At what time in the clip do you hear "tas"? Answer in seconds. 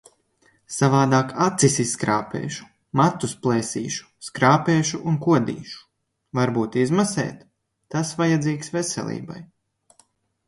7.97-8.15